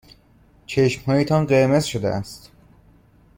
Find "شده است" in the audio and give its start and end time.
1.83-2.51